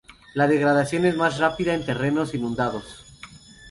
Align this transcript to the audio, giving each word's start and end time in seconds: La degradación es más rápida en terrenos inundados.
La 0.33 0.47
degradación 0.47 1.05
es 1.05 1.15
más 1.15 1.37
rápida 1.37 1.75
en 1.75 1.85
terrenos 1.85 2.33
inundados. 2.33 3.05